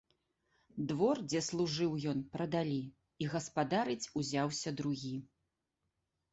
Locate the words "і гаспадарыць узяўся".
3.25-4.77